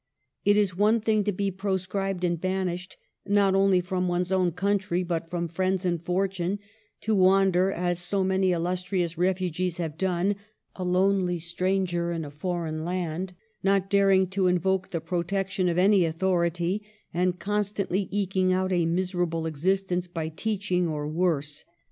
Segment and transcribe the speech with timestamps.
[0.43, 5.03] It is one thing to be proscribed and banished, not only from one's own country
[5.03, 6.57] but from friends and fortune;
[7.01, 10.37] to wander, as so many illustrious refugees have done,
[10.75, 16.03] a lonely stranger in a foreign land, not daring to invoke the protection of any
[16.03, 16.81] authority,
[17.13, 21.63] and constantly eking out a miserable existence by teaching or worse.